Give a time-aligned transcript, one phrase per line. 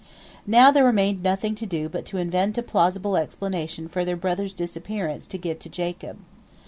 [0.47, 5.27] Now there remained nothing to do but invent a plausible explanation for their brother's disappearance
[5.27, 6.17] to give to Jacob.